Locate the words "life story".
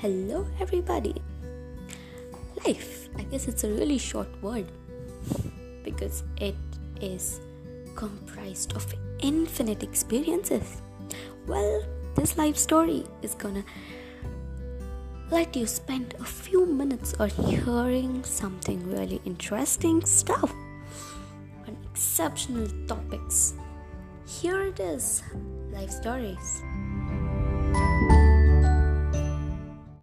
12.38-13.06